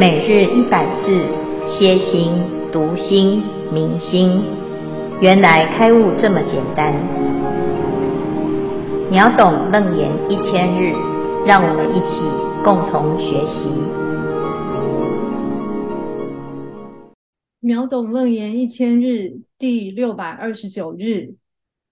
[0.00, 1.26] 每日一百字，
[1.68, 2.32] 歇心、
[2.72, 4.30] 读心、明心，
[5.20, 6.94] 原来开悟这么简单。
[9.10, 10.94] 秒懂楞严一千日，
[11.46, 12.24] 让我们一起
[12.64, 13.68] 共同学习。
[17.60, 21.34] 秒懂楞严一千日第六百二十九日，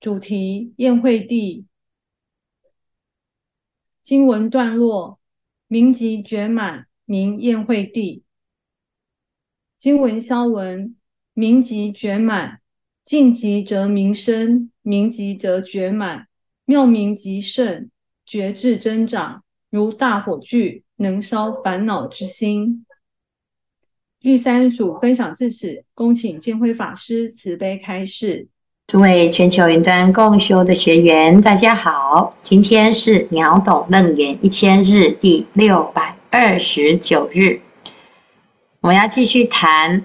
[0.01, 1.67] 主题：宴会地。
[4.03, 5.19] 经文段落：
[5.67, 6.88] 名极觉满。
[7.11, 8.23] 名宴会地，
[9.79, 10.95] 经文消文，
[11.33, 12.61] 名极绝满，
[13.03, 16.27] 尽极则名生，名极则绝满，
[16.67, 17.89] 妙明极盛，
[18.27, 22.85] 觉智增长，如大火炬，能烧烦恼之心。
[24.21, 28.49] 第三组分享至此，恭请见辉法师慈悲开示。
[28.87, 36.18] 诸位全球云端共修的学员，大家好，今天是秒懂楞严一千日第六百。
[36.31, 37.61] 二十九日，
[38.81, 40.05] 我们要继续谈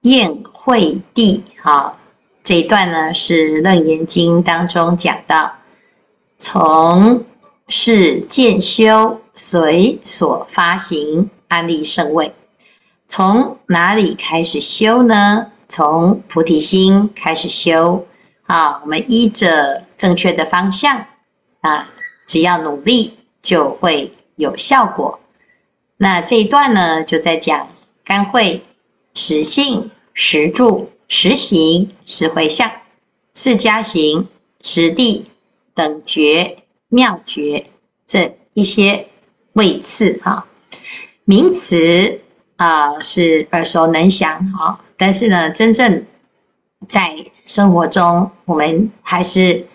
[0.00, 1.44] 宴会地。
[1.62, 1.98] 哈，
[2.42, 5.52] 这一段呢是《楞严经》当中讲到，
[6.38, 7.22] 从
[7.68, 12.34] 是渐修随所发行安立圣位，
[13.06, 15.52] 从哪里开始修呢？
[15.68, 18.06] 从菩提心开始修。
[18.46, 21.04] 啊，我们依着正确的方向
[21.60, 21.90] 啊，
[22.26, 25.18] 只要努力就会有效果。
[25.98, 27.68] 那这一段呢，就在讲
[28.04, 28.62] 干慧、
[29.14, 32.70] 实性、实住、实行、实回向、
[33.32, 34.28] 四加行、
[34.60, 35.26] 实地、
[35.74, 37.66] 等觉、妙觉
[38.06, 39.08] 这一些
[39.54, 40.46] 位次哈，
[41.24, 42.20] 名词
[42.56, 46.04] 啊、是耳熟能详啊，但是呢，真正
[46.86, 47.16] 在
[47.46, 49.66] 生活中，我们还是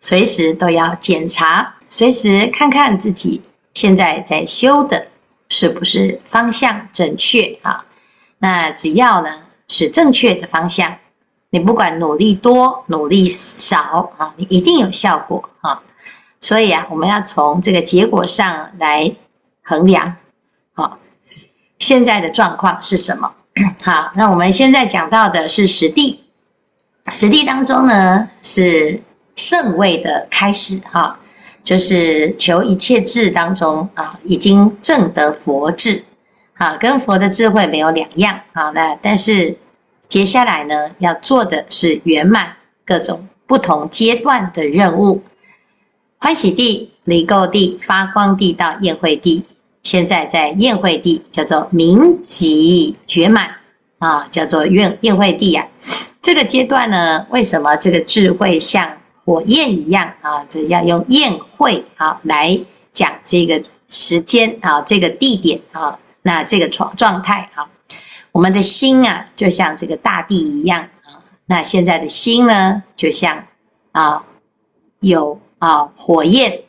[0.00, 3.40] 随时都要检查，随时看看自己
[3.72, 5.08] 现在在修的。
[5.56, 7.84] 是不是方向正确啊？
[8.38, 10.98] 那只要呢是正确的方向，
[11.50, 15.80] 你不管努力多努力少啊，你一定有效果啊。
[16.40, 19.14] 所以啊，我们要从这个结果上来
[19.62, 20.16] 衡量。
[20.72, 20.98] 好，
[21.78, 23.32] 现在的状况是什么？
[23.84, 26.24] 好，那我们现在讲到的是实地，
[27.12, 29.00] 实地当中呢是
[29.36, 31.20] 圣位的开始哈。
[31.64, 36.04] 就是求一切智当中啊，已经证得佛智，
[36.58, 38.68] 啊，跟佛的智慧没有两样啊。
[38.70, 39.56] 那但是
[40.06, 42.54] 接下来呢，要做的是圆满
[42.84, 45.22] 各种不同阶段的任务。
[46.18, 49.46] 欢喜地、离垢地、发光地到宴会地，
[49.82, 53.56] 现在在宴会地叫做名极觉满
[53.98, 55.72] 啊，叫做宴宴会地呀、啊。
[56.20, 58.98] 这个阶段呢，为什么这个智慧像？
[59.24, 62.60] 火焰一样啊，这要用宴会啊来
[62.92, 67.66] 讲这个时间啊，这个地点啊，那这个状状态啊，
[68.32, 73.46] 我们的心啊，就像这个大地一样啊，那现在的心呢，就像
[73.92, 74.26] 啊
[75.00, 76.60] 有啊火焰，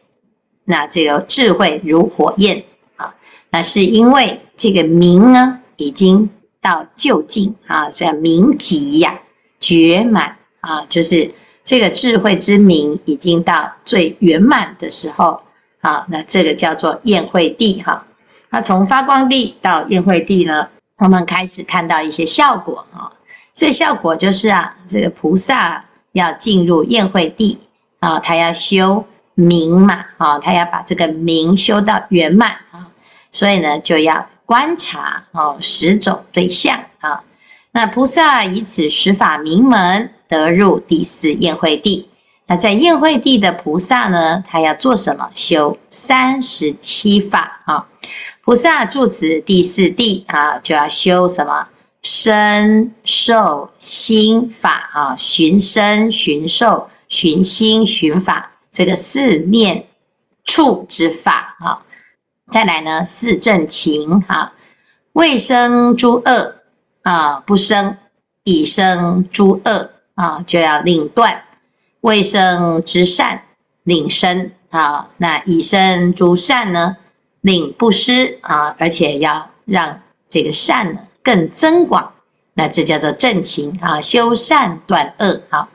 [0.64, 2.64] 那这个智慧如火焰
[2.96, 3.16] 啊，
[3.50, 6.30] 那是因为这个明呢已经
[6.62, 9.20] 到究竟啊，所以名极呀，
[9.60, 11.30] 觉满啊，就是。
[11.66, 15.42] 这个智慧之名已经到最圆满的时候，
[15.82, 18.06] 好，那这个叫做宴会地哈。
[18.52, 23.12] 那从发光地到宴会地呢，我们开始看到一些效果啊。
[23.56, 27.60] 这效果就是啊，这个菩萨要进入宴会地
[28.00, 32.92] 啊，他要修明嘛啊，他要把这个明修到圆满啊，
[33.32, 37.24] 所以呢，就要观察哦十种对象啊。
[37.72, 40.12] 那菩萨以此十法名门。
[40.28, 42.10] 得入第四宴会地，
[42.48, 45.30] 那在宴会地的菩萨呢，他要做什么？
[45.34, 47.88] 修三十七法啊！
[48.44, 51.68] 菩萨住持第四地啊，就要修什么？
[52.04, 59.88] 身受心法啊，寻身、寻受、寻心、寻法，这个四念
[60.44, 61.82] 处之法啊。
[62.52, 64.54] 再来呢，四正勤啊，
[65.14, 66.56] 未生诸恶
[67.02, 67.98] 啊，不生
[68.44, 69.90] 已生诸恶。
[70.16, 71.44] 啊，就要令断，
[72.02, 73.44] 未生之善，
[73.84, 75.10] 令生啊。
[75.18, 76.98] 那以生诸善呢，
[77.42, 82.14] 令不失啊，而且要让这个善呢更增广。
[82.54, 85.42] 那这叫做正勤啊，修善断恶。
[85.50, 85.68] 好，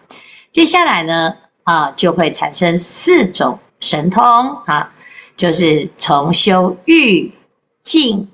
[0.51, 4.23] 接下来呢啊，就会产生四种神通
[4.65, 4.93] 啊，
[5.37, 7.35] 就是从修欲、
[7.85, 8.29] 静、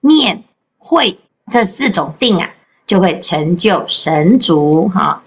[0.00, 0.44] 念、
[0.76, 1.18] 慧
[1.50, 2.50] 这四种定啊，
[2.86, 5.22] 就会成就神足哈。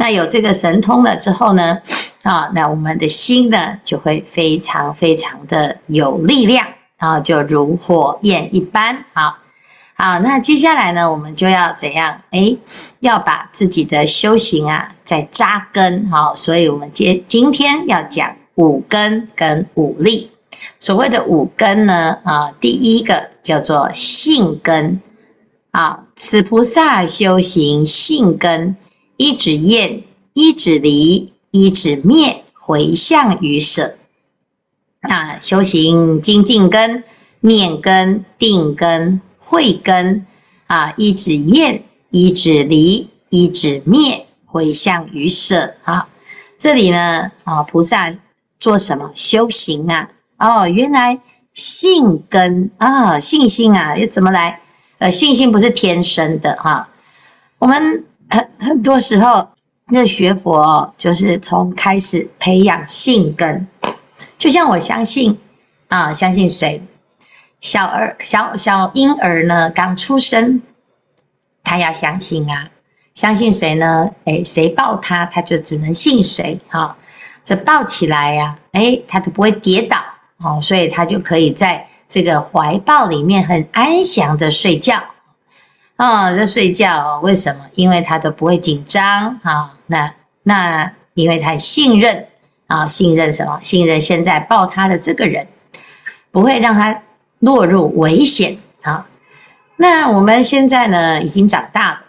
[0.00, 1.76] 那有这个神通了之后呢，
[2.22, 6.64] 啊，那我们的心呢就会非常非常的有力量
[6.98, 9.42] 啊，就如火焰一般啊。
[9.96, 12.20] 好，那接下来呢，我们就要怎样？
[12.30, 12.56] 哎，
[13.00, 16.08] 要把自己的修行啊，再扎根。
[16.08, 20.30] 好，所以我们今今天要讲五根跟五力。
[20.78, 25.00] 所谓的五根呢，啊，第一个叫做性根。
[25.72, 28.76] 啊，此菩萨修行性根，
[29.18, 33.98] 一指厌，一指离，一指灭，回向于舍。
[35.00, 37.02] 啊，修行精进根、
[37.40, 39.20] 念根、定根。
[39.40, 40.24] 慧根
[40.68, 46.08] 啊，一指厌，一指离，一指灭，回向于舍啊。
[46.56, 48.14] 这里呢，啊，菩萨
[48.60, 50.10] 做什么修行啊？
[50.38, 51.18] 哦，原来
[51.54, 54.60] 性根啊，信心啊，要怎么来？
[54.98, 56.88] 呃，信心不是天生的哈、
[57.58, 59.48] 我们很很多时候，
[59.86, 63.66] 那学佛就是从开始培养信根，
[64.36, 65.38] 就像我相信
[65.88, 66.82] 啊，相信谁？
[67.60, 70.62] 小儿小小婴儿呢，刚出生，
[71.64, 72.68] 他要相信啊，
[73.14, 74.10] 相信谁呢？
[74.24, 76.60] 哎，谁抱他，他就只能信谁。
[76.68, 76.96] 哈、哦，
[77.42, 79.96] 这抱起来呀、啊，哎，他都不会跌倒，
[80.36, 85.02] 哦，所以他就可以在这个怀抱里面很安详的睡觉。
[85.98, 87.66] 啊、哦，这睡觉为什么？
[87.74, 92.26] 因为他都不会紧张啊、那那因为他信任
[92.66, 93.60] 啊、信任什么？
[93.62, 95.46] 信任现在抱他的这个人，
[96.32, 97.02] 不会让他。
[97.40, 99.06] 落入危险啊！
[99.76, 102.00] 那我们现在呢，已经长大了，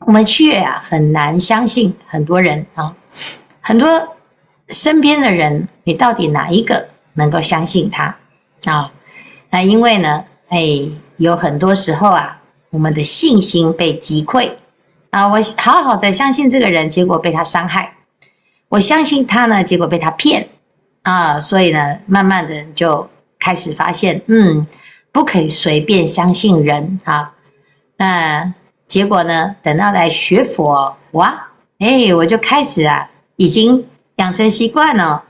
[0.00, 2.96] 我们却啊很难相信很多人啊，
[3.60, 4.16] 很多
[4.70, 8.16] 身边的人，你到底哪一个能够相信他
[8.64, 8.92] 啊？
[9.50, 10.58] 那因为呢，哎，
[11.18, 12.41] 有很多时候啊，
[12.72, 14.50] 我们的信心被击溃
[15.10, 17.92] 啊，我好好的相信这个人，结果被他伤害；
[18.68, 20.48] 我相信他呢，结果被他骗
[21.02, 23.08] 啊，所以呢，慢慢的就。
[23.44, 24.68] 开始发现，嗯，
[25.10, 27.34] 不可以随便相信人啊。
[27.96, 28.54] 那
[28.86, 29.56] 结果呢？
[29.60, 31.48] 等到来学佛，哇，
[31.80, 33.84] 哎，我就开始啊，已经
[34.14, 35.24] 养成习惯了。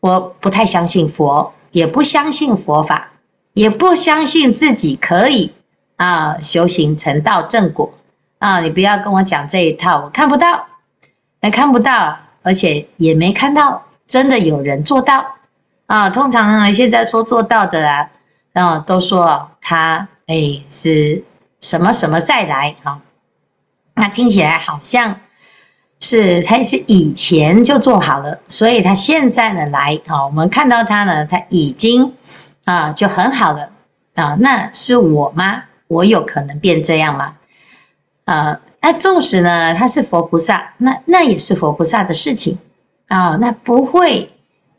[0.00, 3.12] 我不太相信佛，也不相信佛法，
[3.52, 5.52] 也不相信自己可以
[5.96, 7.92] 啊修行成道正果
[8.38, 8.60] 啊。
[8.60, 10.66] 你不要跟我讲这一套，我看不到，
[11.40, 15.24] 也看不到，而且也没看到真的有人做到。
[15.86, 18.08] 啊，通常啊，现在说做到的啊，
[18.52, 21.22] 然后都说他哎是
[21.60, 23.00] 什么什么再来啊，
[23.94, 25.20] 那听起来好像
[26.00, 32.14] 是他是以前就做好了，所以他现在呢来啊，我们看到他呢，他已经
[32.64, 33.68] 啊就很好了
[34.14, 35.64] 啊，那是我吗？
[35.88, 37.36] 我有可能变这样吗？
[38.24, 42.58] 啊，那纵使呢他是佛菩萨，那那也是佛菩萨的事情
[43.08, 44.30] 啊，那不会。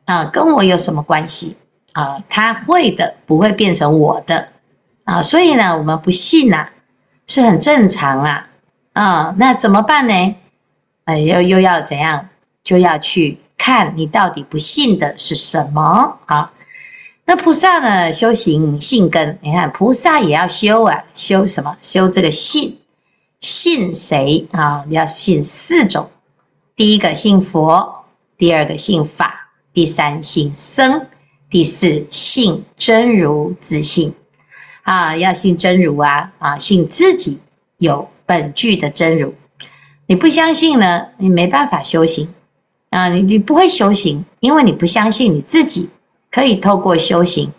[0.05, 1.57] 啊，跟我有什么关系
[1.93, 2.23] 啊？
[2.29, 4.49] 他会的，不会变成我的
[5.03, 5.19] 啊。
[5.19, 6.69] 所以呢，我们不信呐、啊，
[7.25, 8.47] 是很正常啊。
[8.93, 10.35] 啊，那怎么办呢？
[11.05, 12.29] 哎，又又要怎样？
[12.63, 16.51] 就要去看你到底不信的是什么啊？
[17.25, 21.75] 那菩萨呢，修行性根，你看菩萨也要修啊，修什么？
[21.81, 22.77] 修这个信，
[23.39, 24.85] 信谁啊？
[24.89, 26.09] 要信四种，
[26.75, 28.05] 第一个信佛，
[28.37, 29.41] 第二个信法。
[29.73, 31.05] 第三信僧，
[31.49, 34.13] 第四信真如自性，
[34.83, 37.39] 啊，要信真如啊，啊，信自己
[37.77, 39.33] 有本具的真如。
[40.07, 42.33] 你不相信呢，你没办法修行
[42.89, 45.89] 啊，你你不会修行，因为你不相信你自己
[46.31, 47.51] 可以透过修行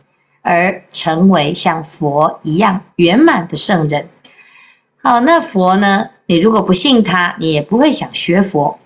[0.43, 4.09] 而成为像佛一样圆满的圣人。
[5.03, 6.09] 好，那佛呢？
[6.27, 8.79] 你如果不信他，你也不会想学佛。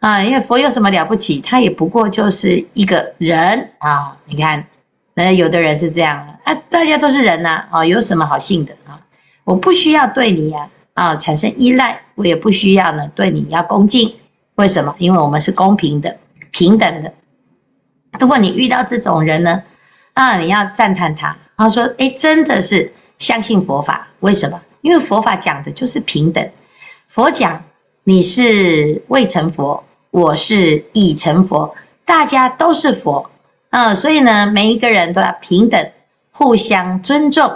[0.00, 1.40] 啊，因为佛有什么了不起？
[1.40, 4.16] 他也不过就是一个人啊！
[4.24, 4.66] 你看，
[5.14, 8.98] 那有的人是这样啊，大家都是人呐啊，有什么好信的啊？
[9.44, 14.12] 我不需要对你呀啊，啊产生依赖，我也不需要呢对你要恭敬。
[14.56, 14.94] 为什么？
[14.98, 16.16] 因为我们是公平的、
[16.50, 17.12] 平等的。
[18.18, 19.62] 如果你遇到这种人呢，
[20.14, 24.08] 啊，你要赞叹他，他说：“哎，真的是相信佛法。
[24.20, 24.60] 为什么？
[24.80, 26.50] 因为佛法讲的就是平等。
[27.06, 27.62] 佛讲
[28.04, 31.72] 你是未成佛。”我是已成佛，
[32.04, 33.30] 大家都是佛，
[33.68, 35.92] 啊，所以呢，每一个人都要平等，
[36.32, 37.48] 互相尊重。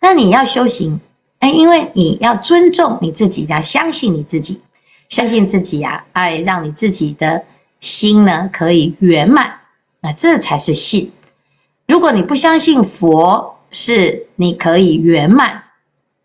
[0.00, 0.98] 那你要修行，
[1.40, 4.62] 哎，因为你要尊重你自己，要相信你自己，
[5.10, 7.44] 相信自己啊，哎，让你自己的
[7.80, 9.60] 心呢可以圆满，
[10.00, 11.12] 那这才是信。
[11.86, 15.64] 如果你不相信佛是你可以圆满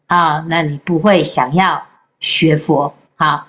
[0.08, 1.84] 啊，那你不会想要
[2.20, 3.48] 学佛啊。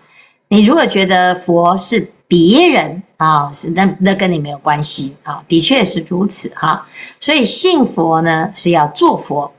[0.48, 6.86] 你如果觉得佛是别人啊，是那那跟你没有关系啊，的确是如此哈。
[7.20, 9.52] 所以信佛呢是要做佛，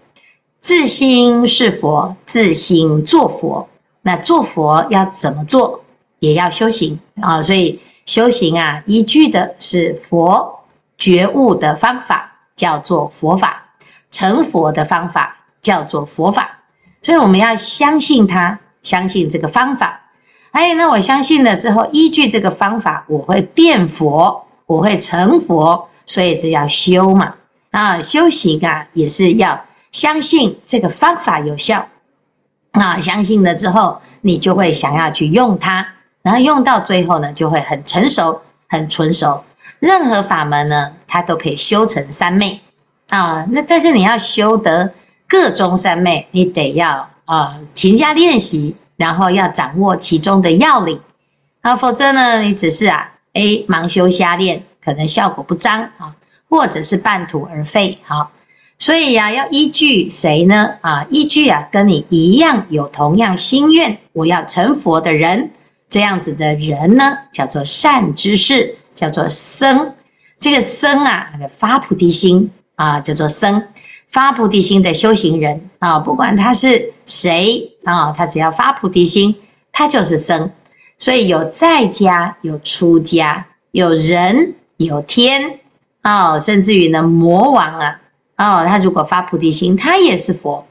[0.59, 3.67] 自心是佛，自心做佛。
[4.01, 5.83] 那做佛要怎么做？
[6.19, 7.41] 也要修行啊。
[7.41, 10.61] 所以修行啊，依据的是佛
[10.97, 13.49] 觉悟的方法，叫做佛法；
[14.09, 16.63] 成佛的方法叫做佛法。
[17.01, 20.09] 所以我们要相信他，相信这个方法。
[20.51, 25.89] 哎，那我相信了之后，依据这个方法，我会变佛，我会成佛。
[26.05, 27.35] 所以这叫修嘛。
[27.71, 31.89] 啊，修行啊，也是要相信这个方法有效。
[32.71, 35.85] 啊，相信了之后，你就会想要去用它，
[36.27, 39.41] 然后用到最后呢，就会很成熟、很纯熟。
[39.79, 42.59] 任何法门呢，它都可以修成三昧
[43.11, 43.47] 啊。
[43.51, 44.91] 那但是你要修得
[45.25, 50.99] 个中三昧，你得要啊勤加练习，然后要掌握其中的要领
[51.61, 56.13] 啊，否则呢，你只是啊，哎，盲修瞎练，可能效果不彰啊。
[56.49, 58.31] 或者是半途而废，好，
[58.79, 60.75] 所以呀、啊，要依据谁呢？
[60.79, 65.51] 啊，依据啊，跟你一样有同样心愿，我要成佛的人，
[65.89, 69.93] 这样子的人呢，叫做善知识，叫做僧。
[70.37, 73.63] 这个僧啊，发菩提心啊，叫做僧，
[74.07, 79.35] 发菩提心的修行人啊，不管他是谁啊，他只要发菩提心，
[79.71, 80.51] 他就是僧。
[80.97, 85.59] 所以有在家，有出家，有人，有天。
[86.03, 87.99] 哦，甚至于呢，魔王啊，
[88.37, 90.65] 哦，他如果发菩提心，他也是佛，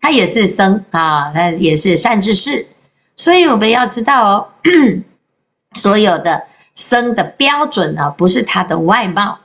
[0.00, 2.66] 他也是僧啊，他也是善知识。
[3.16, 4.48] 所以我们要知道哦，
[5.74, 9.38] 所有的僧的标准呢，不是他的外貌，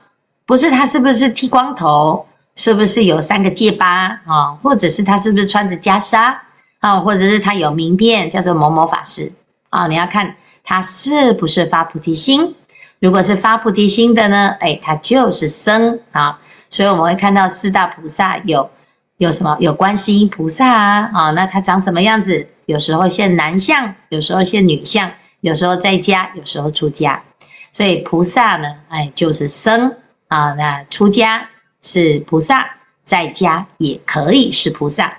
[0.46, 6.36] 不是他是不是剃光头，是不是有三个戒疤啊，或者是他是不是穿着袈裟
[6.80, 9.32] 啊，或者是他有名片叫做某某法师
[9.70, 10.34] 啊，你要看
[10.64, 12.54] 他是不是发菩提心。
[13.00, 18.68] 如果是发菩提心的呢，哎，他就是僧啊，所以我们会看到四大菩萨有
[19.18, 19.56] 有什么？
[19.60, 22.48] 有观世音菩萨啊，啊，那他长什么样子？
[22.66, 25.10] 有时候现男相，有时候现女相，
[25.40, 27.22] 有时候在家，有时候出家。
[27.72, 29.94] 所以菩萨呢，哎，就是生
[30.28, 30.52] 啊。
[30.54, 31.48] 那出家
[31.82, 32.66] 是菩萨，
[33.02, 35.18] 在家也可以是菩萨。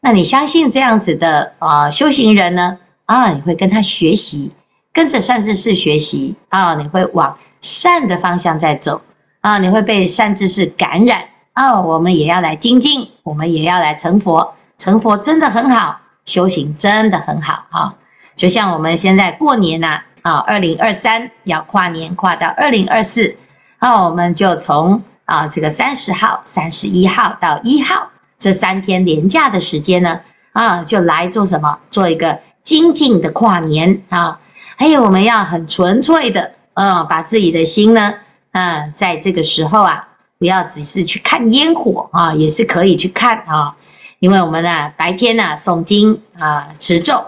[0.00, 2.78] 那你相信这样子的啊修行人呢？
[3.06, 4.52] 啊，你会跟他学习。
[4.92, 9.02] 跟着善知识学习啊，你会往善的方向在走
[9.40, 11.82] 啊，你会被善知识感染哦。
[11.82, 17.94] 我们也要来精进，我们也要来成佛，成佛真的很好，修行真的很好啊。
[18.34, 23.36] 就像我们现在过年呐啊，二零二三要跨年，跨到二零二四，
[23.78, 30.20] 啊，我们就从啊这个三十号、三十一号到一号这三天连假的时间呢
[30.52, 31.78] 啊，就来做什么？
[31.90, 34.40] 做一个精进的跨年啊。
[34.76, 38.14] 还有，我们要很纯粹的，嗯，把自己的心呢，
[38.52, 40.08] 嗯，在这个时候啊，
[40.38, 43.74] 不要只是去看烟火啊，也是可以去看啊，
[44.18, 47.24] 因为我们呢，白天呢诵经啊，持咒，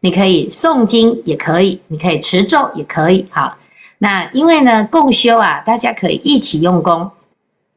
[0.00, 3.56] 你可以诵经也可以，你可以持咒也可以，好，
[3.98, 7.10] 那因为呢，共修啊，大家可以一起用功，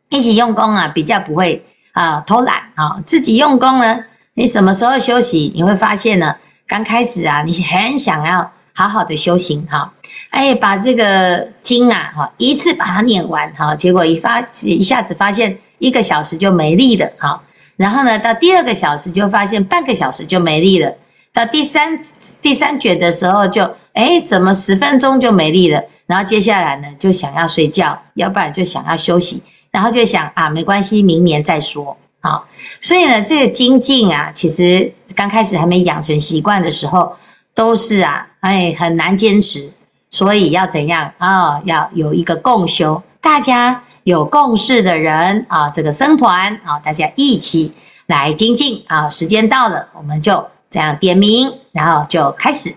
[0.10, 6.36] 一起用功啊，比较不会啊偷懒啊，自己用功呢，你什么时候休息，你会发现呢，
[6.68, 8.52] 刚开始啊，你很想要。
[8.74, 9.94] 好好的修行哈，
[10.30, 17.44] 哎，把这个经啊哈一次把它念完哈，结果一发一下子发现一个小时就没力了哈，
[17.75, 20.96] 然后呢到第二个小时就发现半个小时就没力了，
[21.34, 21.98] 到第三
[22.42, 32.48] 第三卷的时候就哎怎么十分钟就没力了，然后接下来呢就想要睡觉，要不然就想要休息，然后就想啊没关系，明年再说好，
[32.80, 37.18] 所以呢这个精进啊，其实刚开始还没养成习惯的时候。
[37.54, 39.72] 都是啊，哎，很难坚持，
[40.10, 47.72] 所以要怎样啊、要有一个共修，大家有共事的人啊，这个僧团啊，大家一起
[48.08, 49.08] 来精进啊。
[49.08, 52.74] 时间到了，我们就这样点名，然后就开始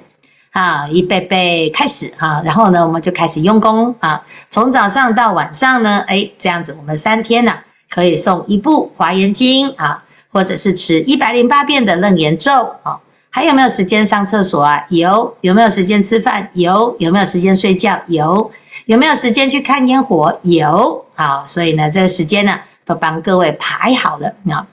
[0.53, 2.43] 啊，预备备开始啊。
[2.45, 7.55] 然后呢，我们就开始用功啊，从早上到晚上呢，哎，这样子我们三天呢、
[7.89, 13.01] 可以诵一部华严经啊，或者是持一百零八遍的楞严咒啊。
[13.35, 14.87] 还有没有时间上厕所啊？
[14.91, 15.37] 有。
[15.41, 16.49] 有没有时间吃饭？
[16.53, 16.95] 有。
[17.01, 18.01] 有没有时间睡觉？
[18.07, 18.49] 有。
[18.87, 20.39] 有没有时间去看烟火？
[20.43, 21.05] 有。
[21.17, 24.65] 好，所以呢，这个时间呢，都帮各位排好了啊。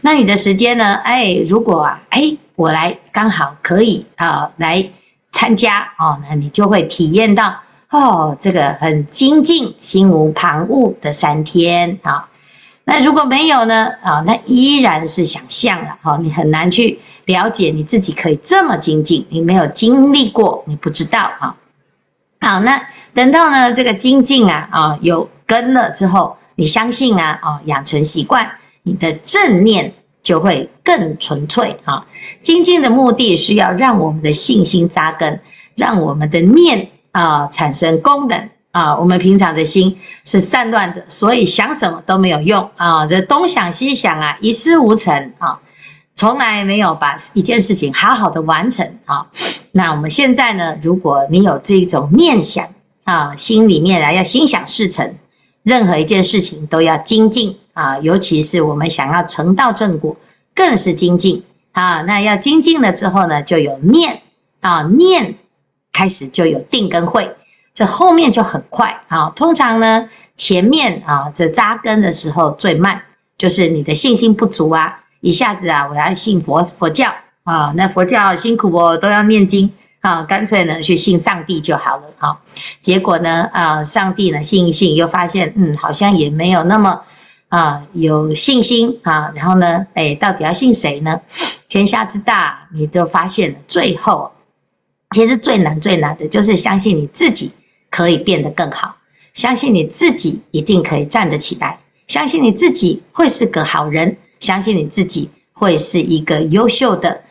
[0.00, 0.96] 那你的时间呢？
[1.04, 4.84] 哎，如果啊，哎，我来刚好可以啊，来
[5.30, 7.54] 参加哦，那你就会体验到
[7.90, 12.26] 哦，这个很精进、心无旁骛的三天啊。
[12.90, 13.86] 那如果没有呢？
[14.02, 15.96] 啊，那依然是想象了。
[16.02, 21.54] 哈，你很难去了解你自己可以这么精进，你没有经历过，你不知道啊。
[22.40, 22.82] 好，那
[23.14, 28.50] 等到呢这个精进啊啊有根了之后，你相信啊啊养成习惯，
[28.82, 32.04] 你的正念就会更纯粹啊。
[32.40, 35.40] 精进的目的是要让我们的信心扎根，
[35.76, 38.96] 让我们的念啊产生功能啊。
[38.96, 45.60] 我们平常的心是散乱的，所以想什么都没有用啊，这东想西想啊，一事无成啊，
[46.14, 49.26] 从来没有把一件事情好好的完成啊。
[49.72, 52.68] 那我们现在呢，如果你有这种念想
[53.04, 55.14] 啊，心里面啊要心想事成。
[55.62, 60.16] 任何一件事情都要精进啊，尤其是我们想要成道正果，
[60.54, 62.00] 更是精进啊。
[62.00, 64.22] 那要精进了之后呢，就有念
[64.60, 65.34] 啊，念
[65.92, 67.30] 开始就有定跟慧，
[67.72, 69.30] 这后面就很快啊。
[69.36, 73.02] 通常呢，前面啊这扎根的时候最慢，
[73.38, 77.12] 就是你的信心不足啊，一下子啊我要信佛佛教
[77.44, 79.72] 啊，那佛教辛苦哦，都要念经。
[80.00, 82.04] 啊，干脆呢去信上帝就好了。
[82.16, 82.40] 啊，
[82.80, 87.02] 结果呢，啊，上帝呢信一信，又发现，嗯，好像也没有那么
[87.50, 89.30] 啊有信心啊。
[89.34, 91.20] 然后呢，哎，到底要信谁呢？
[91.68, 94.32] 天下之大，你就发现了，最后
[95.14, 97.52] 其实最难最难的就是相信你自己
[97.90, 98.96] 可以变得更好，
[99.34, 107.22] 相信你自己一定可以站得起来，相信你自己会是个好人，相信你自己会是一个优秀的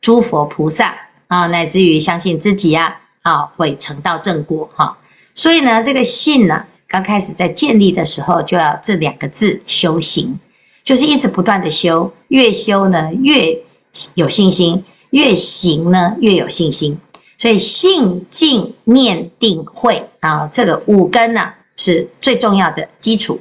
[0.00, 0.94] 诸佛菩萨。
[1.28, 4.96] 啊，乃至于相信自己呀，啊，会成道正果哈。
[5.34, 10.40] 所以呢，这个信呢，刚开始在建立的时候，就要这两个字修行，
[10.82, 13.58] 就是一直不断的修，越修呢越
[14.14, 16.98] 有信心，越行呢越有信心。
[17.38, 23.40] 所以信、静、念、定、慧啊，这个五根呢是最重要的基础。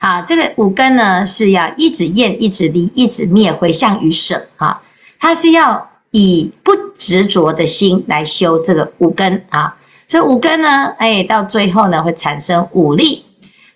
[0.00, 4.82] 好，这个五根呢是要一直厌、一直离、一直灭、回向与舍啊，
[5.20, 5.90] 它是要。
[6.16, 13.24] 以不执着的心来修这个五根啊，这五根呢，哎，到最后呢会产生五力：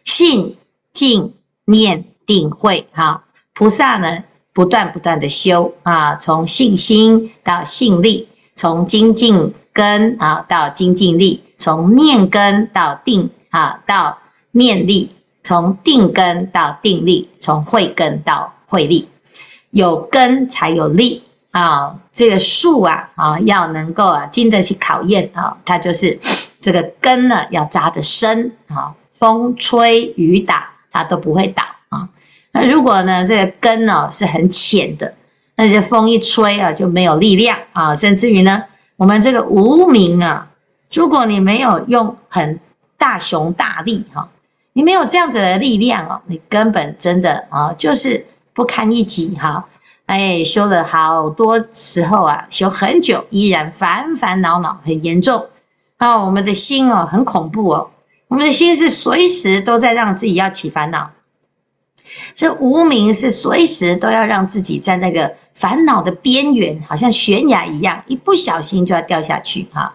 [0.04, 0.56] 信、
[0.92, 2.86] 静、念、定、慧。
[2.92, 14.18] 哈，菩萨呢不断不断的修啊，从信心到信力，从精进根啊到精进力，从念根到定啊到
[14.50, 15.12] 念力，
[15.44, 19.08] 从定根到定力，从慧根到慧力，
[19.70, 21.22] 有根才有力。
[21.52, 26.18] 啊，这个树啊，啊，要能够啊经得起考验啊，它就是
[26.60, 32.08] 这个根呢要扎得深啊，风吹雨打它都不会倒啊。
[32.52, 35.14] 那如果呢这个根呢是很浅的，
[35.58, 38.62] 那些风一吹啊就没有力量啊，甚至于呢
[38.96, 40.48] 我们这个无明啊，
[40.92, 42.60] 如果你没有用很
[42.96, 44.28] 大雄大力哈，
[44.74, 49.66] 你没有这样子的力量哦，你根本真的啊就是不堪一击哈。
[50.06, 55.44] 哎，修了好多时候啊，修很久，依然烦烦恼恼很严重。
[55.96, 57.90] 啊，我们的心哦，很恐怖哦，
[58.28, 61.10] 我们的心是随时都在让自己要起烦恼。
[62.34, 69.92] 这无明是随时都要让自己在那个烦恼的边缘，好像悬崖一样，一不小心就要掉下去哈。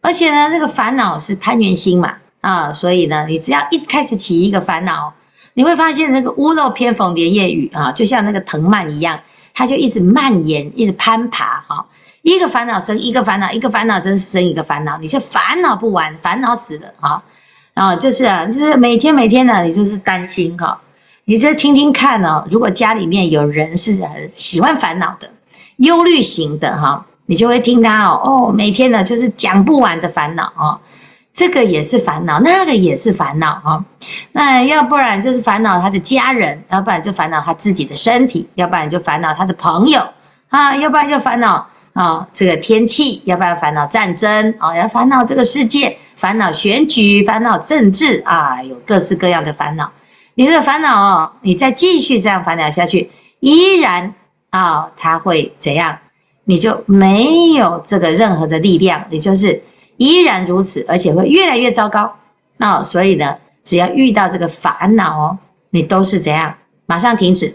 [0.00, 5.12] 而且呢，这个烦恼是攀缘心嘛，啊，所以呢，你只要一开始起一个烦恼，
[5.54, 9.20] 你会发现那个屋漏偏逢连夜雨啊，就像那个藤蔓一样。
[9.52, 11.84] 它就一直蔓延，一直攀爬，哈，
[12.22, 17.22] 一个烦恼生一个烦恼，一个烦恼生生一个烦恼，你就烦恼不完，烦恼死了，哈，
[17.74, 20.80] 啊，就是啊，就是每天每天呢，你就是担心，哈，
[21.30, 25.30] 你就听听看哦，如果家里面有人是很喜欢烦恼的、
[25.76, 30.80] 忧虑型的，哈，你就会听他哦，哦，每天呢就是讲不完的烦恼，哦。
[31.32, 33.84] 这个也是烦恼，那个也是烦恼哈。
[34.32, 40.04] 那要不然就是烦恼他的家人，要不然就烦恼他自己的身体，要不然就烦恼他的朋友
[40.48, 49.88] 啊，要不然就烦恼啊这个天气，要不然烦恼战争啊，要烦恼这个世界，烦恼选举，烦恼政治啊，有各式各样的烦恼。
[50.40, 54.14] 你这个烦恼哦，你再继续这样烦恼下去，依然
[54.48, 55.98] 啊，他会怎样？
[56.44, 59.62] 你就没有这个任何的力量，也就是。
[59.98, 62.10] 依然如此，而且会越来越糟糕。
[62.56, 65.38] 那、哦、所以呢，只要遇到这个烦恼哦，
[65.72, 66.54] 你都是怎样？
[66.86, 67.54] 马上停止。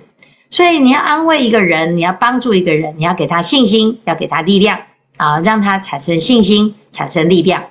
[0.52, 4.80] 所以你要安慰一个人，你要帮助一个人，你要给他信心，要给他力量
[5.18, 7.64] 啊、让他产生信心，产生力量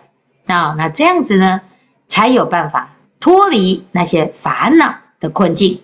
[0.49, 1.61] 啊、那这样子呢，
[2.09, 4.93] 才有办法脱离那些烦恼
[5.25, 5.81] 的困境。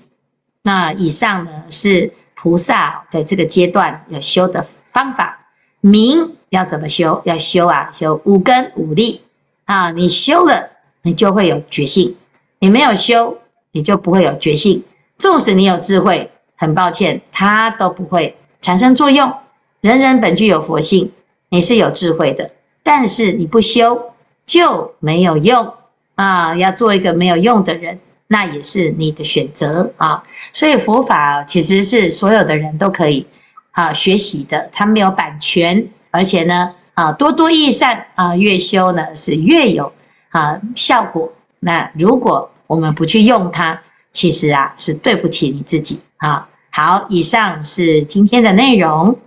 [0.62, 5.48] 那以上呢，是菩萨在这个阶段要修的方法。
[5.80, 6.36] 明。
[6.50, 7.22] 要怎么修？
[7.24, 9.20] 要修啊，修五根五力
[9.66, 9.92] 啊！
[9.92, 10.68] 你修了，
[11.02, 12.16] 你就会有觉性；
[12.58, 13.38] 你没有修，
[13.70, 14.82] 你就不会有觉性。
[15.16, 19.32] 纵使你有智慧，很抱歉，它都不会产生作用。
[19.80, 21.12] 人人本具有佛性，
[21.50, 22.50] 你是有智慧的，
[22.82, 24.10] 但是你不修
[24.44, 25.72] 就没有用
[26.16, 26.56] 啊！
[26.56, 28.00] 要做一个没有用的人
[28.32, 30.22] 那也是你的选择啊。
[30.52, 33.26] 所以佛法其实是所有的人都可以
[33.72, 39.92] 啊学习的，它没有版权，而且呢啊多多益善啊，越修呢是越有
[40.28, 41.32] 啊效果。
[41.58, 46.48] 那如果我们不去用它，其实啊是对不起你自己啊。
[46.70, 49.18] 好，以上是今天的内容。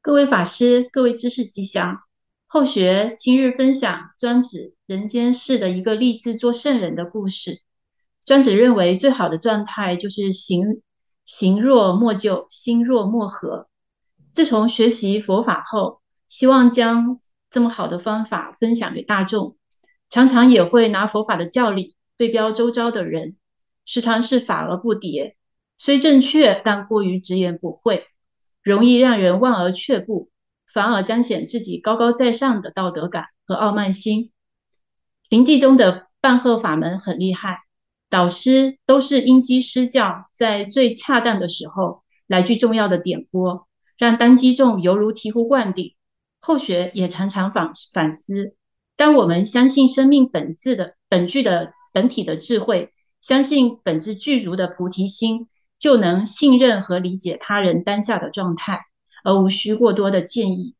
[0.00, 2.02] 各位法师，各位知识吉祥。
[2.46, 7.62] 后学今日分享专指人间世的一个立志做圣人的故事。
[8.24, 10.82] 专子认为，最好的状态就是行
[11.24, 13.68] 行若莫救，心若莫合。
[14.32, 19.56] 自从学习佛法后，希望将这么好的方法分享给大众，
[20.08, 23.36] 常常也会拿佛法的教理对标周遭的人，
[23.84, 25.34] 时常是法而不迭，
[25.76, 28.06] 虽正确，但过于直言不讳，
[28.62, 30.30] 容易让人望而却步。
[30.72, 34.32] 反而彰显自己高高在上的道德感和傲慢心。
[35.28, 37.58] 临济宗的半鹤法门很厉害，
[38.12, 45.94] 导师都是因机施教，在最恰当的时候来句重要的点拨，让单机众犹如醍醐灌顶。
[46.38, 48.54] 后学也常常反反思：
[48.98, 55.48] 当我们相信生命本质的本具的本体的智慧，相信本自具足的菩提心，
[55.78, 58.82] 就能信任和理解他人当下的状态。
[59.24, 60.74] 而无需过多的建议，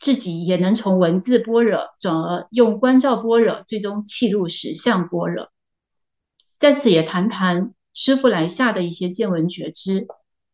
[0.00, 5.50] 自己也能从文字般若转而用观照般若，最终契入实相般若。
[6.60, 10.06] 在此也谈谈师傅来下的一些见闻觉知，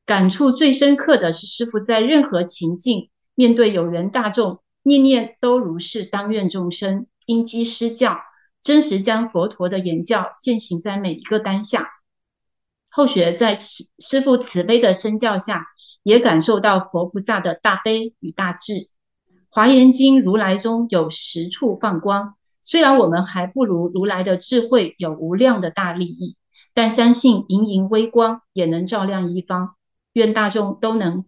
[0.06, 8.20] 感触最深刻的是师傅在任何情境面对有缘大众，念念都如是当愿众生，因机施教，
[8.62, 11.88] 真实将佛陀的言教践行在每一个当下。
[12.88, 15.66] 后学在师父慈悲的身教下。
[16.06, 18.72] 也感受到佛菩萨的大悲与大智，
[19.48, 22.36] 《华严经》如来中有十处放光。
[22.68, 26.36] 虽然我们还不如如来的智慧有无量的大利益，
[26.74, 29.76] 但相信盈盈微光也能照亮一方。
[30.14, 31.24] 愿大众都能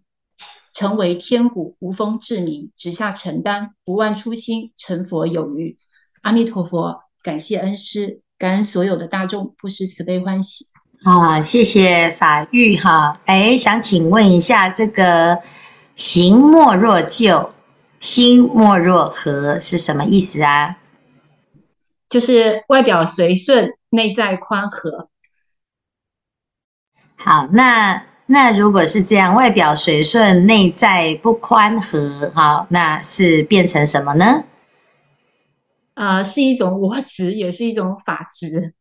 [0.75, 5.77] 成为天古，无风至明，直下承担，不忘初心，成佛有余。
[6.23, 10.65] 阿弥陀佛，感谢恩师，感恩所有的大众，不失慈悲欢喜。
[11.05, 13.21] 啊，谢谢法玉哈。
[13.27, 15.41] 哎，想请问一下，这个
[15.95, 17.53] “行莫若就，
[18.01, 20.77] 心莫若和”是什么意思啊？
[22.09, 25.09] 就是外表随顺，内在宽和。
[27.17, 34.45] 好，那那如果是这样，外表随顺，内在不宽和，好，那是变成什么呢？
[35.95, 38.75] 呃，是一种我执，也是一种法执。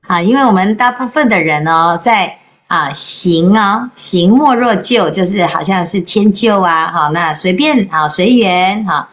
[0.00, 9.08] 啊，因为我们大部分的人哦，在啊行啊行莫若就，就是好像是迁就啊，好，那随便啊随缘哈。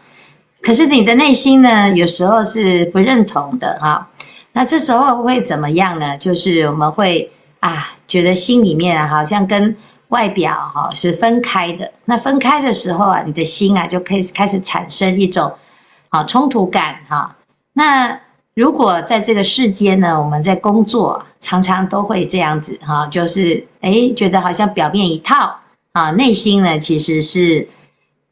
[0.62, 4.08] 可是你的内心呢，有时候是不认同的哈。
[4.52, 6.18] 那这时候会怎么样呢？
[6.18, 9.76] 就是我们会啊觉得心里面啊好像跟
[10.08, 11.90] 外表哈是分开的。
[12.04, 15.52] 那分开的时候啊，你的心啊就开始开始产生一种
[16.08, 17.36] 啊冲突感哈。
[17.72, 18.20] 那
[18.54, 25.56] 如果在这个世间呢，我们在工作，常常都会这样子哈，就是诶觉得好像表面一套
[25.92, 27.66] 啊，内心呢其实是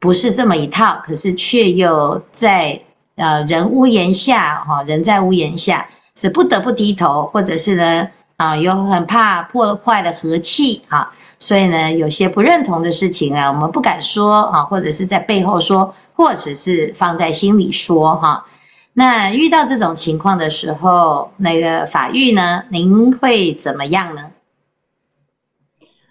[0.01, 2.81] 不是这么一套，可是却又在
[3.17, 18.47] 呃人屋檐下哈，人在屋檐下是不得不低头，或者是呢啊，又很怕破坏了和气哈，所以呢有些不认同的事情啊，我们不敢说啊，或者是在背后说，或者是放在心里说哈。
[18.93, 24.31] 那遇到这种情况的时候，那个法玉呢，您会怎么样呢？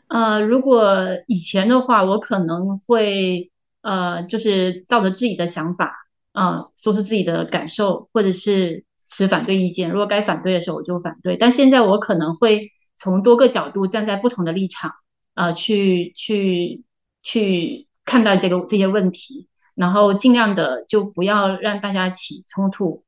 [0.08, 0.95] 呃，如果
[1.28, 3.52] 以前的话，我可能会
[3.88, 5.95] 呃，就是照着自己的想法，
[6.34, 9.89] 啊、呃，说出自己的感受，或者是持反对意见。
[9.89, 11.38] 如果该反对的时候，我就反对。
[11.38, 14.91] 但现在我可能会从多个角度，站在不同的立场，
[15.36, 16.84] 啊、呃，去去
[17.23, 19.47] 去看待这个这些问题。
[19.73, 23.06] 然后尽量的就不要让大家起冲突。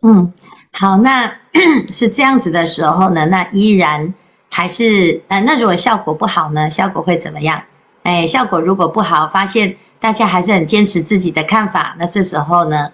[0.00, 0.32] 嗯，
[0.72, 1.38] 好，那
[1.92, 4.14] 是这样子的时候呢，那依然
[4.50, 7.62] 还是呃，那如果效果不好呢，效果会怎么样？
[8.02, 12.92] 哎，效果如果不好，发现大家还是很坚持自己的看法，那这时候呢？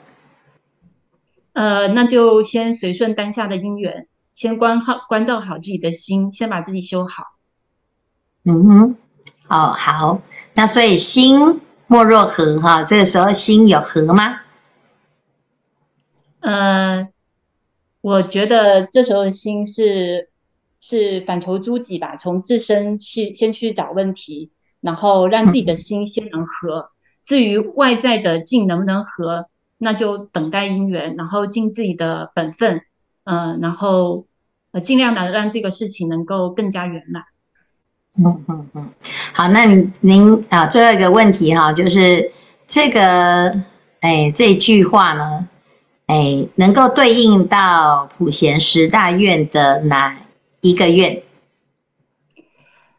[1.54, 7.24] 呃，那就先随顺当下的因缘，先关好关照好自己的心，先把自己修好。
[8.44, 8.96] 嗯哼，
[9.48, 10.20] 哦，好。
[10.54, 14.40] 那所以心莫若和哈，这个时候心有和吗？
[16.40, 17.08] 嗯、呃，
[18.00, 20.28] 我觉得这时候的心是
[20.80, 26.90] 是反求诸己吧，从自身去先去找问题，然后让自己的心先能合。
[27.24, 32.82] 至于外在的境能不能和，那就等待因缘，然后尽自己的本分，
[33.24, 34.26] 嗯、呃，然后
[34.72, 37.24] 呃尽量的让这个事情能够更加圆满。
[38.16, 38.90] 嗯嗯嗯，
[39.34, 42.32] 好，那您您啊，最后一个问题哈，就是
[42.66, 43.62] 这个
[44.00, 45.46] 哎这句话呢，
[46.06, 50.18] 哎能够对应到普贤十大愿的哪
[50.62, 51.22] 一个愿？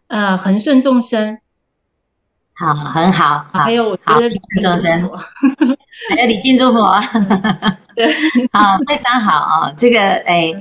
[0.08, 1.40] 呃，恒顺众生。
[2.60, 3.46] 好，很好。
[3.54, 5.10] 好还有，我觉得礼敬众生，
[6.14, 7.00] 还有礼敬诸佛。
[7.96, 8.06] 对，
[8.52, 9.74] 好，非常好啊。
[9.78, 10.54] 这个，哎，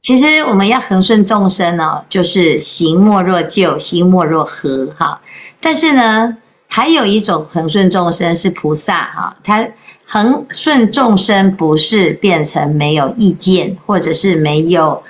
[0.00, 4.86] 其实我们要恒顺众生呢，就是行莫若救，心莫若和。
[4.98, 5.20] 哈，
[5.60, 9.64] 但是呢，还有一种恒顺众生是菩萨哈，他
[10.06, 15.00] 恒顺众生不是变成没有意见，或者是没有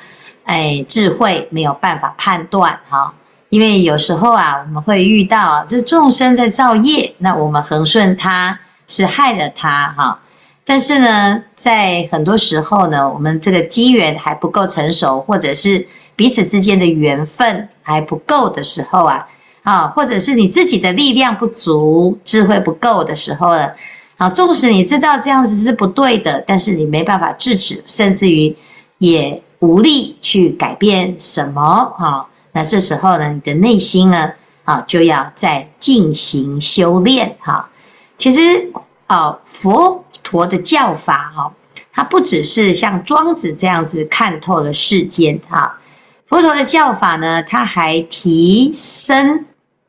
[0.45, 3.15] 哎智慧，没有办法判断哈。
[3.51, 10.21] 因为有时候啊，我们会遇到这众生在造业，那我们恒顺他是害了他哈。
[10.65, 19.27] 但是呢，在很多时候呢，我们这个机缘还不够成熟，或者是彼此之间的缘分还不够的时候啊，
[19.63, 23.71] 啊，或者是你自己的力量不足、智慧不够的时候呢，
[24.19, 28.55] 啊，纵使你知道这样子是不对的，但是你没办法制止，甚至于
[28.99, 31.63] 也无力去改变什么
[31.99, 32.27] 啊。
[32.59, 34.33] 那这时候呢，你的内心呢，
[34.65, 37.71] 啊，就要再进行修炼哈。
[38.17, 38.73] 其实
[39.07, 41.53] 啊，佛陀的教法哈，
[41.93, 45.79] 它不只是像庄子这样子看透了世间哈。
[46.27, 49.45] 佛陀的教法呢，它还提升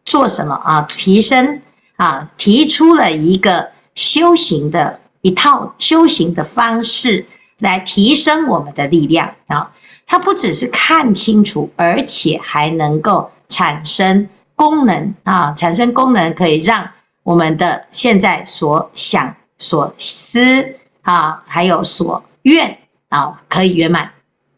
[0.06, 0.84] 做什么啊？
[0.88, 1.60] 提升
[1.96, 7.26] 啊，提出了一个修行的一套修行的方式，
[7.60, 9.72] 来提升我们的力量啊。
[10.06, 15.54] 它不只是看清楚，而且还能够产生功能啊！
[15.54, 16.90] 产生功能可以让
[17.22, 22.76] 我们的现在所想、所思啊，还有所愿
[23.10, 24.12] 啊，可以圆满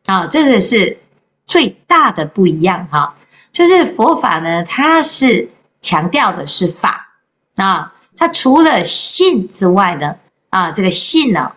[0.06, 0.26] 啊！
[0.26, 0.98] 这个是
[1.46, 3.14] 最大的不一样哈。
[3.52, 5.50] 就是佛法呢，它是
[5.82, 7.10] 强调的是法
[7.58, 10.16] 啊，它除了信之外呢，
[10.50, 11.52] 啊，这个信呢，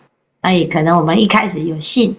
[0.44, 2.18] 哎，可能我们一开始有信。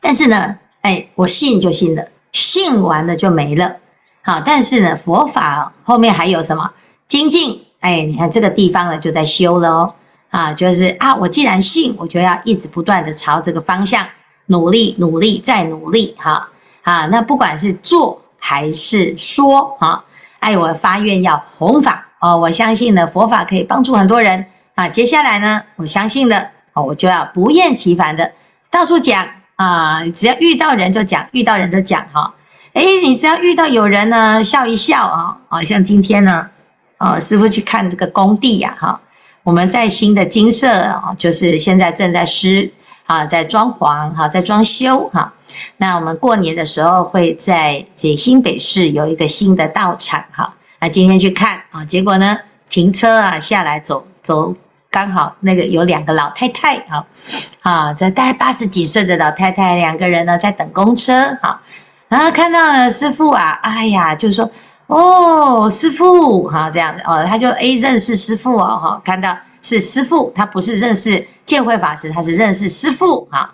[0.00, 3.76] 但是呢，哎，我信就信了，信完了就没了。
[4.22, 6.72] 好，但是呢，佛法后面还有什么
[7.06, 7.66] 精进？
[7.80, 9.94] 哎，你看这个地方呢，就在修了哦。
[10.30, 14.06] 啊，就是啊，我既然信，我就要一直不断的朝这个方向
[14.46, 16.14] 努力，努力再努力。
[16.16, 16.48] 哈
[16.82, 20.02] 啊，那不管是做还是说，啊，
[20.38, 24.46] 哎，我发愿要弘法哦，我相信呢，佛法可以帮助很多人
[24.76, 24.88] 啊。
[24.88, 28.32] 接下来呢，我相信的哦，我就要不厌其烦的
[28.70, 29.26] 到处讲。
[29.56, 32.34] 啊，只要遇到人就讲，遇到人就讲哈。
[32.72, 35.36] 哎，你只要遇到有人呢，笑一笑啊。
[35.46, 36.48] 好像今天呢，
[36.96, 39.00] 啊，师傅去看这个工地呀，哈，
[39.44, 42.72] 我们在新的金舍啊，就是现在正在施
[43.06, 45.32] 啊，在装潢哈，在装修哈。
[45.76, 50.52] 那我们过年的时候会在这新北市有一个新的道场哈。
[50.80, 52.36] 那今天去看啊，结果呢，
[52.68, 54.56] 停车啊下来走走。
[54.92, 57.06] 刚好那个有两个老太太，哈，
[57.62, 61.58] 啊，这大概八十几岁的老太太，两个人呢在等公车，哈，
[62.08, 64.48] 然后看到了师父啊，哎呀，就说
[64.88, 73.50] 哦，师父，哈，这样子哦，他就哎认识师父哦，哈，看到是师父，他不是认识建慧法师，他是认识师父，哈，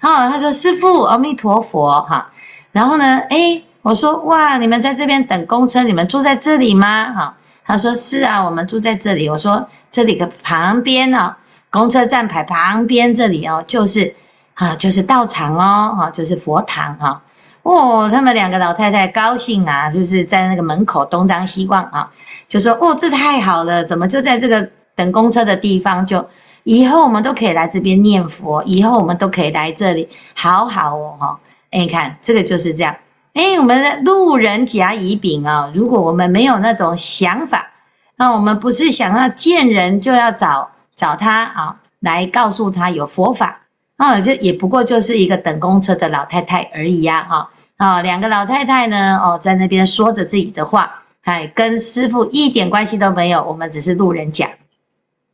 [0.00, 2.30] 好，他说师父，阿弥陀佛，哈，
[2.72, 7.12] 然后呢，哎，我说哇，你们在这边等公车，你们住在这里吗？
[7.12, 7.34] 哈。
[7.68, 9.28] 他说是啊，我们住在这里。
[9.28, 11.36] 我说这里的旁边哦，
[11.68, 14.14] 公车站牌旁边这里哦，就是
[14.54, 17.22] 啊，就是道场哦，哈，就是佛堂哈。
[17.64, 22.10] 哦，他们两个老太太高兴啊，就是在那个门口东张西望啊，
[22.48, 26.06] 就说哦，这太好了，怎么就在这个等公车的地方？
[26.06, 26.26] 就
[26.62, 31.38] 以后我们都可以来这边念佛，以后我们都可以来这里，好好哦，哈。
[31.70, 32.96] 哎，你看这个就是这样。
[33.34, 37.70] 哎，我们的路人甲乙丙啊，如果我们没有那种想法，
[38.16, 43.60] 那我们不是想要见人就要找找他啊，来告诉他有佛法
[43.96, 54.48] 啊，就也不过就是一个等公车的老太太而已呀，哈啊，两个老太太呢，哦，在那边说着自己的话，哎，跟师父一点关系都没有，我们只是路人甲，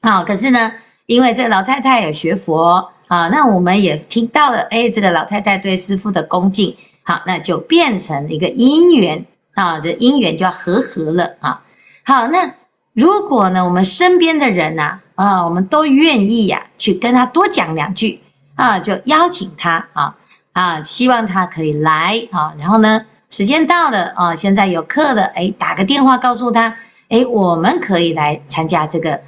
[0.02, 0.72] 啊，可是呢，
[1.06, 6.76] 因为这老太太有学佛啊，那我们也听到了，哎，这个老太太对师父的恭敬。
[7.06, 11.62] 好，那就变成一个因缘啊，这因缘就要和合了啊。
[12.02, 12.54] 好，那
[12.94, 18.20] 如果呢，我们身边的人呐，啊，我们都愿意呀，去跟他多讲两句
[18.54, 20.16] 啊，就邀请他啊
[20.52, 22.54] 啊，希望他可以来啊。
[22.58, 26.74] 然后呢，时间到了啊，现在有课了，哎，打个电话告诉他，
[27.10, 29.20] 哎，我们可以来参加这个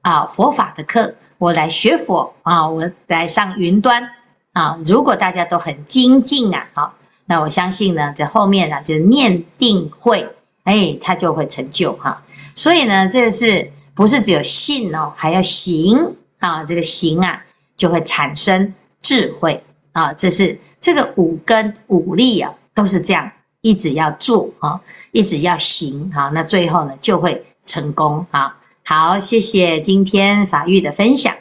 [0.00, 4.10] 啊佛法的课，我来学佛啊，我来上云端。
[4.54, 6.94] 啊，如果大家都很精进啊，好，
[7.26, 10.28] 那我相信呢，在后面呢，就念定慧，
[10.64, 12.22] 哎，他就会成就哈。
[12.54, 16.64] 所以呢，这是不是只有信哦，还要行啊？
[16.64, 17.42] 这个行啊，
[17.76, 20.12] 就会产生智慧啊。
[20.12, 23.30] 这是这个五根五力啊，都是这样，
[23.60, 24.80] 一直要做啊，
[25.12, 26.30] 一直要行啊。
[26.34, 28.58] 那最后呢，就会成功啊。
[28.84, 31.34] 好，谢谢今天法玉的分享。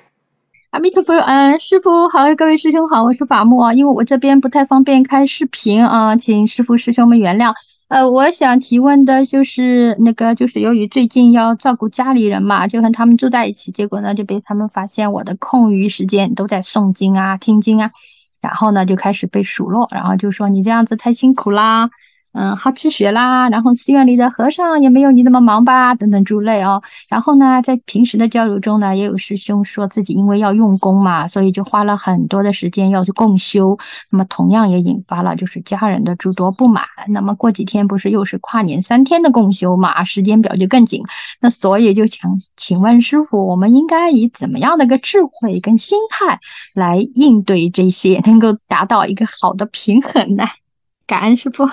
[0.72, 7.54] 阿弥陀佛，嗯，师傅好，各位师兄好，我是法木啊，因为我这边不太方便开视频啊，请师傅师兄们原谅。
[7.90, 17.92] 呃，我想提问的就是那个，就是由于最近要照顾家里人嘛，就跟他们住在一起，结果呢就被他们发现我的空余时间都在诵经啊、听经啊，
[18.40, 21.90] 然后呢就开始被数落，然后就说你这样子太辛苦啦。
[22.34, 26.82] 嗯，好吃血啦，然后寺院里的和尚也没有你那么忙吧，等等诸类哦。
[27.10, 33.78] 然后呢，在平时的交流中呢，也有师兄说自己因为要用功嘛，所以就花了很多的时间要去共修。
[34.10, 36.86] 那么同样也引发了就是家人的诸多不满。
[37.10, 41.02] 那么过几天不是又是跨年三天的共修嘛，时间表就更紧。
[41.42, 46.40] 那所以就想请问师傅，我们应该以怎么样的一个智慧跟心态
[46.76, 50.46] 来应对这些，能够达到一个好的平衡呢？
[51.06, 51.68] 感恩师傅。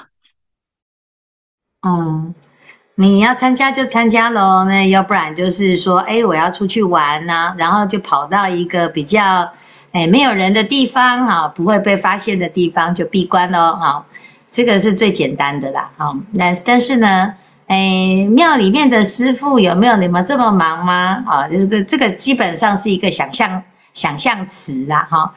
[1.83, 2.35] 嗯，
[2.97, 9.49] 你要参加就参加喽，那要不然就是说，哎，我要出去玩呐、啊，然后就跑到一个比较，
[9.93, 14.05] 哎，没有人的地方啊，不会被发现的地方就闭关喽，啊，
[14.51, 17.33] 这个是最简单的啦，啊，那但是呢，
[17.69, 21.23] 哎，庙里面的师父有没有你们这么忙吗？
[21.29, 23.63] 啊，这个这个基本上是一个想象
[23.93, 25.33] 想象词啦，哈，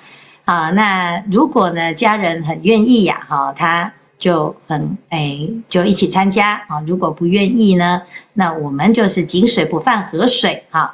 [0.45, 3.93] 啊，那如果呢，家人很愿意呀，哈，他。
[4.21, 6.79] 就很哎，就一起参加啊！
[6.85, 8.03] 如果不愿意呢，
[8.33, 10.93] 那我们就是井水不犯河水哈。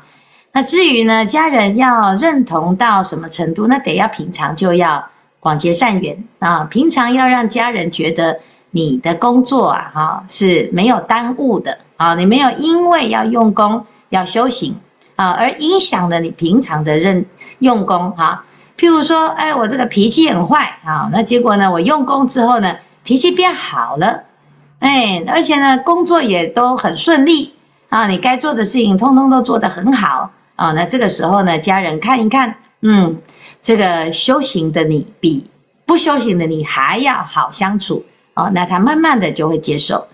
[0.54, 5.06] 那至于呢，家人要认同到什么程度，那得要平常就要
[5.42, 8.40] 广结善缘啊，平常要让家人觉得
[8.72, 14.74] 你的工作啊哈是没有耽误的啊，你没有因为要用功要修行
[15.18, 17.26] 啊而影响了你平常的认
[17.60, 18.46] 用功哈。
[18.78, 22.76] 譬如说，哎，我这个脾气很坏啊，那结果呢，我用功之后呢，
[23.08, 24.24] 脾气变好了，
[24.80, 27.54] 哎，而且呢，工作也都很顺利
[27.88, 30.74] 啊，你该做的事情通通都做得很好啊。
[30.74, 33.18] 那这个时候呢，家人看一看，嗯，
[33.62, 35.50] 这个修行的你比
[35.86, 40.06] 不修行的你还要好相处啊，那他慢慢的就会接受。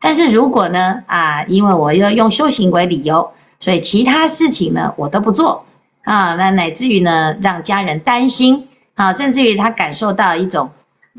[0.00, 5.64] 但是如果呢，啊，因为我要用修行为理由，所以其他事情呢我都不做
[6.02, 10.68] 啊，那乃至于呢，让家人担心啊，甚至于他感受到一种。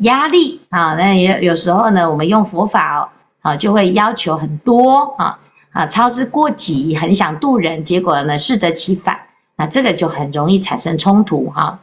[0.02, 3.10] 压力啊，那也有时候呢，我们用佛法哦，
[3.42, 5.38] 啊，就会要求很多啊
[5.72, 9.20] 啊，操之过急，很想度人，结果呢适得其反，
[9.58, 11.80] 那这个就很容易产生冲突哈。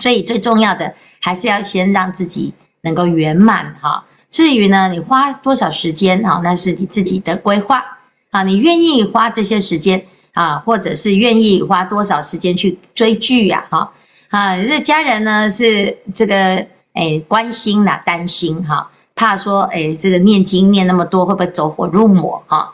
[0.00, 4.04] 所以最重要的还是要先让自己能够圆满哈。
[4.28, 7.84] 至于呢，你花多少时间啊，那是你自己的规划
[8.30, 10.00] 啊，你愿意花这些时间
[10.34, 13.66] 啊，或者是愿意花多少时间去追剧呀？
[13.70, 13.92] 哈
[14.30, 16.64] 啊，这家人呢是这个。
[16.92, 22.72] 哎，关心呐，担心哈，怕说哎，这个念经念那么多，会不会走火入魔哈？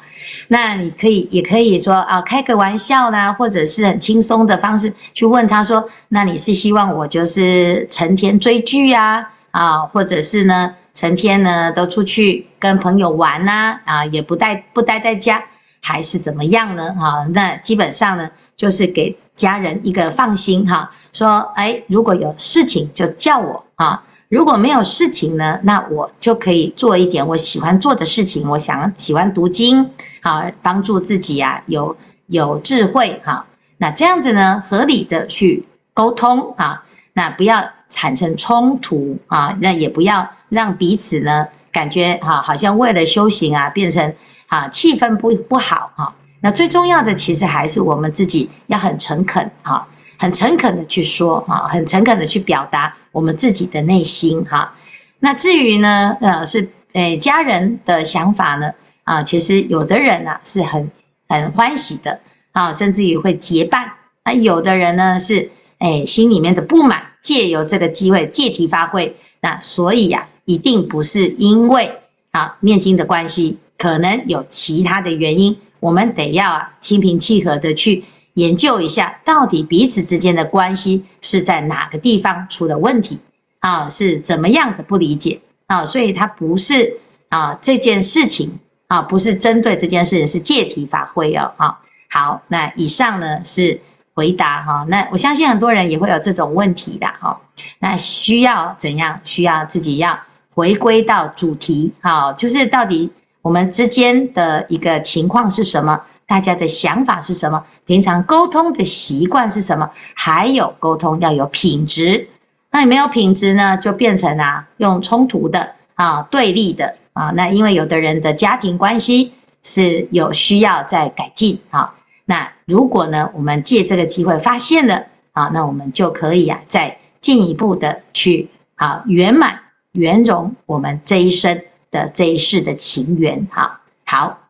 [0.49, 15.45] 那你可以，也可以说啊，开个玩笑啦，或者是很轻松的方式去问他说，那你是希望我就是成天追剧呀，啊，或者是呢，成天呢都出去跟朋友玩呐，啊，也不待不待在家，
[15.83, 16.95] 还是怎么样呢？
[16.95, 23.66] 哈，那基本上呢，就是给家人一个放心哈，说哎，如果有事情就叫我。
[23.77, 28.49] 啊，如果没有事情呢，那我就可以做一点我喜欢做的事情。
[28.49, 29.91] 我想喜欢读经，
[30.23, 31.95] 啊，帮助自己啊，有
[32.27, 33.47] 有智慧哈、
[33.79, 44.15] 那这样子呢，合理的去沟通啊，那不要产生冲突啊，那也不要让彼此呢感觉哈、好像为了修行啊，变成
[44.49, 49.87] 啊气氛不不好哈、那最重要的其实还是我们自己要很诚恳啊。
[50.19, 54.75] 很诚恳的去说哈，很诚恳的去表达我们自己的内心哈。
[55.21, 58.73] 那至于呢，呃，是诶家人的想法呢，
[59.05, 60.91] 啊，其实有的人呢是很
[61.29, 62.21] 很欢喜的
[62.53, 63.93] 啊，甚至于会结伴。
[64.25, 69.15] 那有的人呢是诶心里面的不满，借由这个机会借题发挥。
[69.41, 71.93] 那所以呀，一定不是因为
[72.31, 75.57] 啊念经的关系，可能有其他的原因。
[75.81, 78.05] 我们得要啊心平气和的去。
[78.37, 83.19] 研究一下，到底彼此之间的关系是在哪个地方出了问题
[83.61, 83.89] 啊？
[83.89, 85.87] 是怎么样的不理解啊？
[85.87, 86.99] 所以它不是
[87.31, 88.59] 啊这件事情
[88.89, 91.51] 啊，不是针对这件事情，是借题发挥哦。
[91.57, 91.79] 啊，
[92.11, 93.81] 好，那以上呢是
[94.13, 94.85] 回答哈。
[94.91, 97.41] 那我相信很多人也会有这种问题的哈。
[97.79, 99.19] 那需要怎样？
[99.25, 100.19] 需要自己要
[100.51, 103.11] 回归到主题，好，就是到底
[103.41, 105.99] 我们之间的一个情况是什么？
[106.27, 107.65] 大家的想法是什么？
[107.87, 109.89] 平常沟通的习惯是什么？
[110.15, 112.29] 还有沟通要有品质。
[112.73, 117.31] 那你没有品质呢，就变成啊用冲突的啊对立的啊。
[117.37, 121.95] 那因为有的人的家庭关系是有需要再改进啊。
[122.25, 129.61] 那如果呢，我们借这个机会发现了啊，那我们就可以啊再进一步的去啊圆满
[129.93, 131.63] 圆融我们这一生
[131.93, 133.47] 的这一世的情缘。
[133.53, 134.46] 好，好。